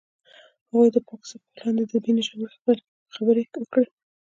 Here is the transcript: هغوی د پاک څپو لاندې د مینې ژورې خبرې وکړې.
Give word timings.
هغوی 0.69 0.87
د 0.93 0.97
پاک 1.07 1.21
څپو 1.29 1.49
لاندې 1.59 1.83
د 1.91 1.93
مینې 2.03 2.23
ژورې 2.27 2.57
خبرې 3.13 3.43
وکړې. 3.61 3.87